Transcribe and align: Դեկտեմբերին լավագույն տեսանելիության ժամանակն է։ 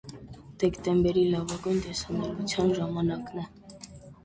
Դեկտեմբերին 0.63 1.29
լավագույն 1.35 1.85
տեսանելիության 1.85 2.75
ժամանակն 2.81 3.47
է։ 3.47 3.49